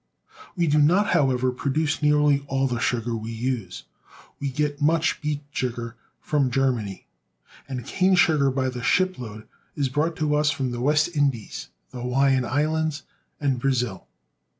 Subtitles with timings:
[0.55, 3.83] We do not, however, produce nearly all the sugar we use.
[4.39, 7.05] We get much beet sugar from Ger many,
[7.69, 12.01] and cane sugar by the shipload is brought to us from the West Indies, the
[12.01, 13.03] Hawaiian Islands,
[13.39, 14.07] and Brazil.